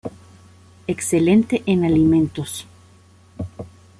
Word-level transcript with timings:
Excelente 0.87 1.61
en 1.67 1.83
alimentos. 1.85 2.65